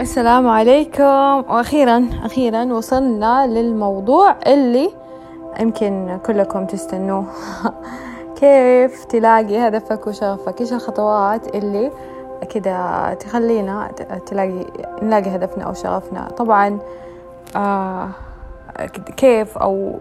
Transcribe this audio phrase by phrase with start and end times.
[0.00, 1.44] السلام عليكم.
[1.50, 4.90] وأخيرا أخيرا وصلنا للموضوع اللي
[5.60, 7.24] يمكن كلكم تستنوه.
[8.40, 11.90] كيف تلاقي هدفك وشغفك؟ إيش الخطوات اللي
[12.50, 13.90] كده تخلينا
[14.26, 14.66] تلاقي
[15.02, 16.78] نلاقي هدفنا أو شغفنا؟ طبعا
[17.56, 18.08] آه
[19.16, 19.98] كيف أو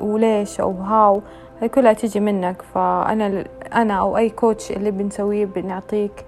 [0.00, 1.22] وليش أو هاو
[1.60, 2.62] هاي كلها تيجي منك.
[2.74, 6.24] فأنا أنا أو أي كوتش اللي بنسويه بنعطيك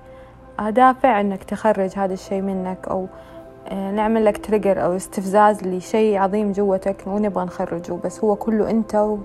[0.61, 3.07] دافع إنك تخرج هذا الشيء منك أو
[3.69, 9.17] آه، نعمل لك trigger أو استفزاز لشيء عظيم جوتك ونبغى نخرجه بس هو كله أنت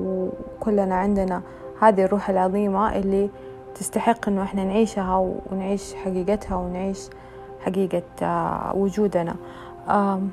[0.00, 1.42] وكلنا عندنا
[1.80, 3.30] هذه الروح العظيمة اللي
[3.74, 6.98] تستحق إنه إحنا نعيشها ونعيش حقيقتها ونعيش
[7.60, 9.36] حقيقة آه، وجودنا.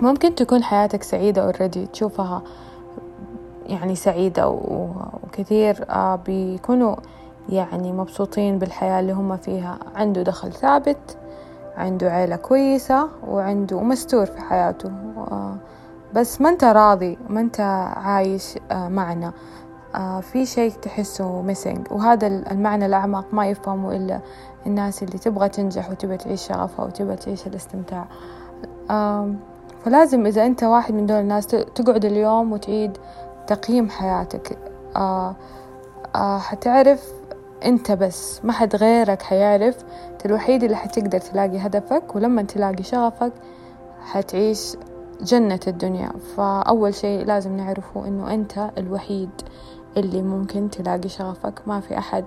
[0.00, 2.42] ممكن تكون حياتك سعيدة already تشوفها
[3.66, 6.96] يعني سعيدة وكثير آه، بيكونوا
[7.48, 9.78] يعني مبسوطين بالحياة اللي هم فيها.
[9.94, 11.16] عنده دخل ثابت
[11.76, 14.88] عنده عيلة كويسة وعنده ومستور في حياته.
[15.16, 15.56] آه،
[16.14, 17.60] بس ما انت راضي ما انت
[17.96, 19.32] عايش آه، معنا.
[19.94, 24.20] آه، في شيء تحسه ميسنج وهذا المعنى الأعمق ما يفهمه إلا
[24.66, 28.06] الناس اللي تبغى تنجح وتبغى تعيش شغفها وتبغى تعيش الاستمتاع.
[29.84, 32.98] فلازم إذا أنت واحد من دول الناس تقعد اليوم وتعيد
[33.46, 34.58] تقييم حياتك.
[36.14, 37.12] حتعرف
[37.64, 38.40] انت بس.
[38.44, 39.76] ما حد غيرك حيعرف.
[40.12, 43.32] انت الوحيد اللي حتقدر تلاقي هدفك ولما تلاقي شغفك
[44.00, 44.76] حتعيش
[45.20, 46.12] جنة الدنيا.
[46.36, 49.30] فأول شيء لازم نعرفه إنه أنت الوحيد
[49.96, 51.60] اللي ممكن تلاقي شغفك.
[51.66, 52.24] ما في أحد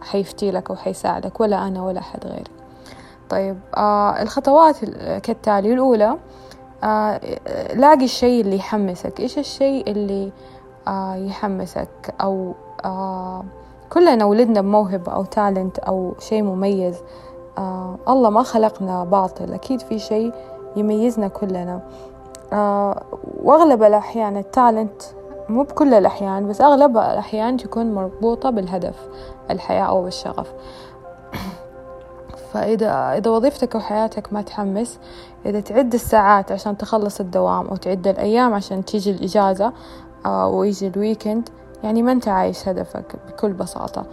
[0.00, 2.50] حيفتي لك أو حيساعدك ولا أنا ولا أحد غيري.
[3.28, 4.84] طيب آه الخطوات
[5.22, 5.72] كالتالي.
[5.72, 6.18] الأولى
[6.84, 7.20] آه
[7.74, 9.20] لاقي الشيء اللي يحمسك.
[9.20, 10.32] إيش الشيء اللي
[10.88, 13.44] آه يحمسك؟ أو آه
[13.92, 16.96] كلنا ولدنا بموهبة أو تالنت أو شيء مميز.
[17.58, 19.52] آه الله ما خلقنا باطل.
[19.52, 20.32] أكيد في شيء
[20.76, 21.80] يميزنا كلنا.
[22.52, 23.02] آه
[23.42, 25.02] وأغلب الأحيان التالنت
[25.48, 29.08] مو بكل الأحيان بس أغلب الأحيان تكون مربوطة بالهدف
[29.50, 30.52] الحياة أو بالشغف
[32.52, 34.98] فإذا إذا وظيفتك أو حياتك ما تحمس
[35.46, 39.72] إذا تعد الساعات عشان تخلص الدوام أو تعد الأيام عشان تيجي الإجازة
[40.26, 41.48] آه ويجي ال weekend
[41.82, 44.04] يعني ما أنت عايش هدفك بكل بساطة.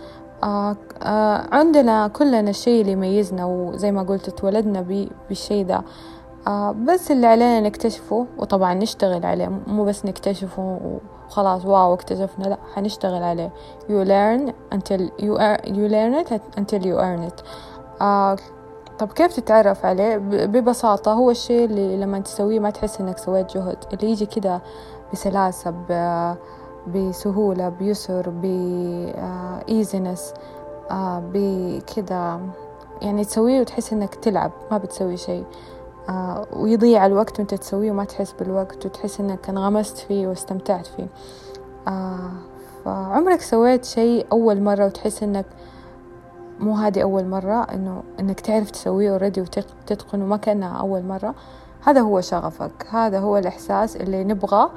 [0.43, 5.81] آه آه عندنا كلنا الشيء اللي يميزنا وزي ما قلت اتولدنا بالشيء ده.
[6.47, 10.79] آه بس اللي علينا نكتشفه وطبعا نشتغل عليه مو بس نكتشفه
[11.27, 13.51] وخلاص wow اكتشفنا لا حنشتغل عليه.
[13.87, 17.43] You learn until you, are, you learn it until you earn it.
[18.01, 18.35] آه
[18.99, 23.77] طب كيف تتعرف عليه؟ ببساطة هو الشيء اللي لما تسويه ما تحس إنك سويت جهد.
[23.93, 24.61] اللي يجي كده
[25.13, 25.73] بسلاسة
[26.87, 30.33] بسهولة بيسر ب easiness
[30.91, 32.39] آه، بكذا
[33.01, 35.45] يعني تسويه وتحس إنك تلعب ما بتسوي شيء.
[36.09, 41.07] آه، ويضيع الوقت وأنت تسويه وما تحس بالوقت وتحس إنك انغمست فيه واستمتعت فيه.
[41.87, 42.31] آه،
[42.85, 45.45] فعمرك سويت شيء أول مرة وتحس إنك
[46.59, 51.35] مو هذه أول مرة؟ إنه إنك تعرف تسويه اوريدي وتتقن وما كأنها أول مرة؟
[51.83, 54.69] هذا هو شغفك هذا هو الإحساس اللي نبغى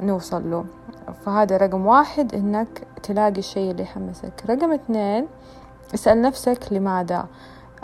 [0.00, 0.64] نوصل له.
[1.12, 4.32] فهذا رقم واحد إنك تلاقي الشيء اللي يحمسك.
[4.50, 5.26] رقم اثنين
[5.94, 7.26] اسأل نفسك لماذا.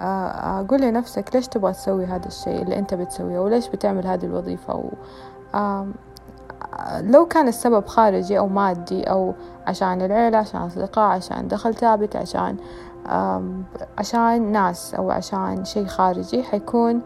[0.00, 4.74] آه، قول لنفسك ليش تبغى تسوي هذا الشيء اللي أنت بتسويه وليش بتعمل هذه الوظيفة
[4.74, 4.90] و...
[7.00, 9.34] لو كان السبب خارجي أو مادي أو
[9.66, 12.56] عشان العيلة عشان أصدقاء عشان دخل ثابت عشان
[13.98, 17.02] عشان ناس أو عشان شيء خارجي حيكون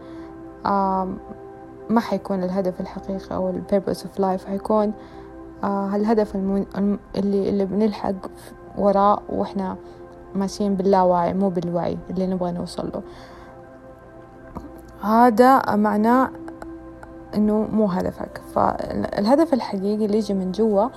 [1.89, 4.93] ما حيكون الهدف الحقيقي أو ال purpose of life حيكون
[5.63, 6.97] آه الهدف المن...
[7.15, 8.13] اللي اللي بنلحق
[8.77, 9.75] وراه وإحنا
[10.35, 13.01] ماشيين باللاوعي مو بالوعي اللي نبغى نوصل له.
[15.01, 16.29] هذا معناه
[17.35, 18.41] إنه مو هدفك.
[18.53, 20.87] فالهدف الحقيقي اللي يجي من جوا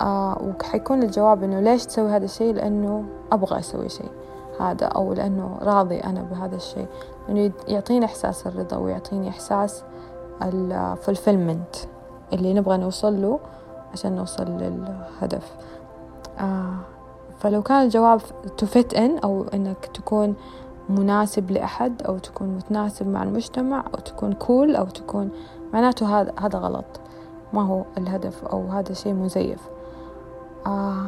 [0.00, 4.10] آه وحيكون الجواب إنه ليش تسوي هذا الشيء؟ لأنه أبغى أسوي شيء.
[4.60, 6.86] هذا أو لأنه راضي أنا بهذا الشيء.
[7.28, 9.84] إنه يعطيني إحساس الرضا ويعطيني إحساس
[10.42, 11.76] الفولفيلمنت
[12.32, 13.38] اللي نبغى نوصل له.
[13.94, 15.56] عشان نوصل للهدف.
[16.38, 16.74] آه
[17.38, 18.20] فلو كان الجواب
[18.62, 20.34] to fit in أو إنك تكون
[20.88, 25.30] مناسب لأحد أو تكون متناسب مع المجتمع أو تكون كول أو تكون
[25.72, 26.84] معناته هذا هذا غلط.
[27.52, 29.60] ما هو الهدف أو هذا شيء مزيف.
[30.66, 31.06] آه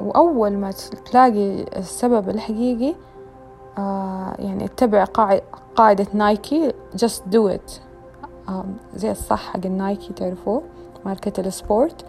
[0.00, 0.70] وأول ما
[1.04, 2.94] تلاقي السبب الحقيقي
[3.78, 5.04] آه يعني اتبع
[5.76, 7.72] قاعدة نايكي just do it.
[8.48, 10.62] آه زي الصح حق النايكي تعرفوه؟
[11.06, 12.04] ماركة السبورت.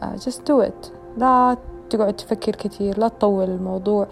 [0.00, 0.90] uh, just do it.
[1.16, 1.56] لا
[1.90, 4.06] تقعد تفكر كثير لا تطول الموضوع.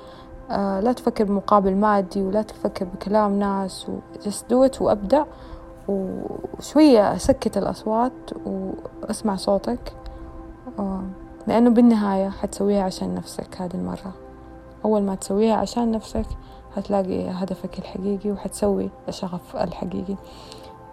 [0.50, 5.26] آه لا تفكر بمقابل مادي ولا تفكر بكلام ناس و just do it وأبدأ.
[5.88, 8.12] وشوية سكت الأصوات
[8.46, 9.92] وأسمع صوتك.
[10.78, 11.02] آه
[11.46, 14.14] لأنه بالنهاية حتسويها عشان نفسك هذه المرة.
[14.84, 16.26] أول ما تسويها عشان نفسك
[16.76, 20.16] حتلاقي هدفك الحقيقي وحتسوي الشغف الحقيقي.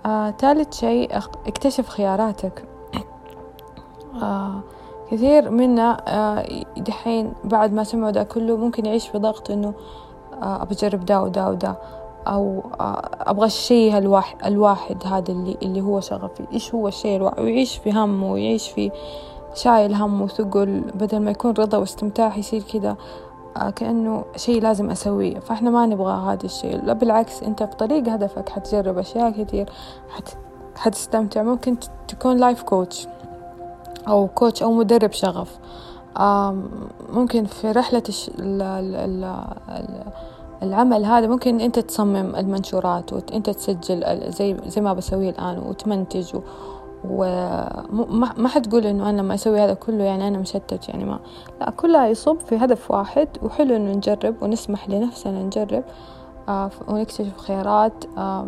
[0.06, 1.18] آه، ثالث شيء
[1.48, 2.60] اكتشف خياراتك.
[2.60, 2.75] آه،
[5.12, 6.45] كثير منا آه،
[6.77, 9.73] دحين بعد ما سمعوا ده كله ممكن يعيش في ضغط إنه
[10.41, 11.75] آه، أبى أجرب ده وده وده
[12.27, 17.39] أو آه، أبغى الشيء الواحد, الواحد هذا اللي اللي هو شغفي إيش هو الشيء الواحد
[17.39, 18.91] ويعيش في هم ويعيش في
[19.53, 22.95] شايل هم وثقل بدل ما يكون رضا واستمتاع يصير كذا
[23.57, 25.39] آه، كأنه شيء لازم أسويه.
[25.39, 26.83] فإحنا ما نبغى هذا الشيء.
[26.83, 29.69] لا بالعكس أنت في طريق هدفك حتجرب أشياء كثير
[30.09, 30.29] حت...
[30.75, 31.44] حتستمتع.
[31.44, 31.77] ممكن
[32.07, 33.07] تكون life coach
[34.07, 35.59] أو coach أو مدرب شغف
[37.13, 38.03] ممكن في رحلة.
[40.63, 46.35] العمل هذا ممكن أنت تصمم المنشورات وأنت تسجل زي زي ما بسويه الآن وتمنتج.
[47.09, 51.19] وما ما حتقول إنه أنا لما أسوي هذا كله يعني أنا مشتت يعني ما
[51.61, 55.83] لا كلها يصب في هدف واحد وحلو إنه نجرب ونسمح لنفسنا نجرب
[56.49, 58.47] آه ونكتشف خيارات آه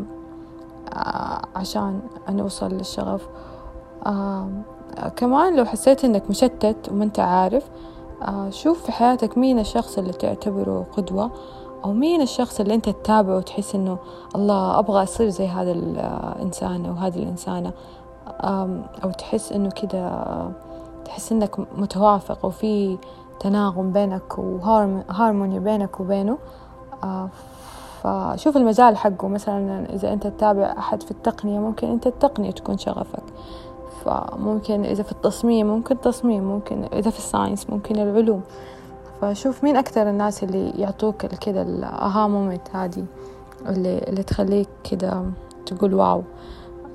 [1.55, 1.99] عشان
[2.29, 3.27] نوصل للشغف
[5.15, 7.69] كمان لو حسيت إنك مشتت وما أنت عارف
[8.21, 11.31] آه شوف في حياتك مين الشخص اللي تعتبره قدوة
[11.85, 13.97] أو مين الشخص اللي أنت تتابعه وتحس إنه
[14.35, 17.71] الله أبغى أصير زي هذا الإنسان أو هذه الإنسانة.
[19.03, 20.25] أو تحس إنه كده
[21.05, 22.97] تحس إنك متوافق وفي
[23.39, 26.37] تناغم بينك وهارموني بينك وبينه.
[28.03, 29.27] فشوف المجال حقه.
[29.27, 33.23] مثلا إذا أنت تتابع أحد في التقنية ممكن أنت التقنية تكون شغفك.
[34.05, 38.41] فممكن إذا في التصميم ممكن التصميم ممكن إذا في ال science ممكن العلوم.
[39.21, 43.05] فشوف مين أكثر الناس اللي يعطوك كده ال aha moment هذه
[43.67, 45.23] اللي, اللي تخليك كده
[45.65, 46.23] تقول wow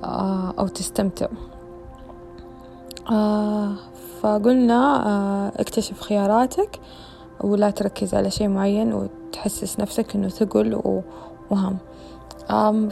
[0.03, 1.27] آه أو تستمتع.
[3.11, 3.73] آه
[4.21, 6.79] فقلنا آه اكتشف خياراتك
[7.41, 10.81] ولا تركز على شيء معين وتحسس نفسك إنه ثقل
[11.49, 11.77] وهم.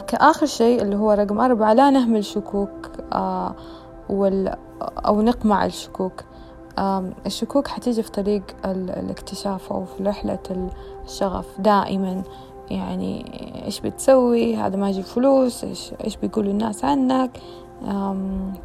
[0.06, 2.90] كآخر شيء اللي هو رقم أربعة لا نهمل شكوك
[4.08, 6.24] وال أو نقمع الشكوك.
[7.26, 10.68] الشكوك حتيجي في طريق الاكتشاف أو في رحلة
[11.04, 12.22] الشغف دائما.
[12.70, 13.24] يعني
[13.64, 15.64] إيش بتسوي؟ هذا ما يجيب فلوس.
[15.64, 17.30] إيش إيش بيقولوا الناس عنك؟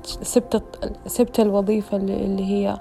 [0.04, 0.64] سبت
[1.08, 2.78] سبت الوظيفة اللي, هي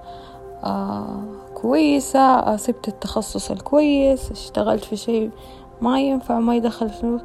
[1.55, 2.57] كويسة.
[2.57, 4.31] سبت التخصص الكويس.
[4.31, 5.31] اشتغلت في شيء
[5.81, 7.21] ما ينفع ما يدخل فلوس.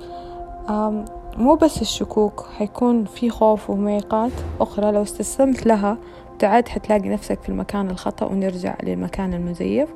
[1.38, 4.92] مو بس الشكوك حيكون في خوف ومعيقات أخرى.
[4.92, 5.98] لو استسلمت لها
[6.40, 9.90] تعد حتلاقي نفسك في المكان الخطأ ونرجع للمكان المزيف.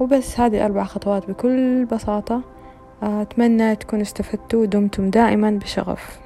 [0.00, 2.40] وبس هذه أربع خطوات بكل بساطة.
[3.02, 6.18] أتمنى تكونوا استفدتوا ودمتم دائما بشغف.